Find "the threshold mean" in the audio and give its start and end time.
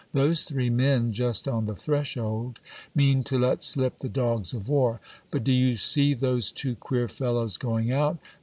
1.67-3.23